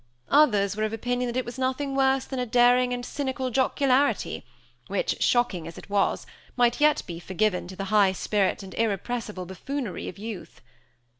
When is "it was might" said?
5.77-6.81